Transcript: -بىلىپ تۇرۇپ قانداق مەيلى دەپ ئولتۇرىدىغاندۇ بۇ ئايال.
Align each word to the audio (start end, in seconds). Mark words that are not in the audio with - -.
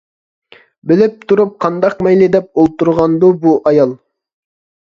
-بىلىپ 0.53 1.19
تۇرۇپ 1.31 1.51
قانداق 1.65 2.01
مەيلى 2.07 2.31
دەپ 2.37 2.49
ئولتۇرىدىغاندۇ 2.63 3.33
بۇ 3.45 3.55
ئايال. 3.73 3.95